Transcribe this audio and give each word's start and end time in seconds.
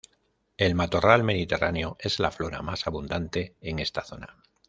El 0.57 0.73
matorral 0.73 1.23
mediterráneo 1.23 1.95
es 1.99 2.19
la 2.19 2.31
flora 2.31 2.63
más 2.63 2.87
abundante 2.87 3.53
en 3.61 3.77
esta 3.77 4.03
zona. 4.03 4.41